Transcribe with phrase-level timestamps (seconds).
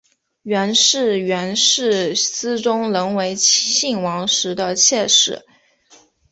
[0.41, 5.45] 袁氏原是思宗仍为信王时的妾室。